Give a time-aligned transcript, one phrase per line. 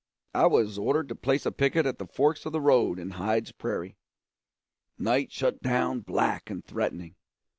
[0.33, 3.51] I was ordered to place a picket at the forks of the road in Hyde's
[3.51, 3.97] prairie.
[4.97, 7.15] Night shut down black and threatening.